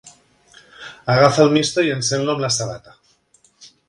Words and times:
Agafa 1.15 1.43
el 1.45 1.51
misto 1.57 1.83
i 1.89 1.93
encén-lo 1.99 2.35
amb 2.35 2.41
la 2.47 2.49
sabata. 2.57 2.95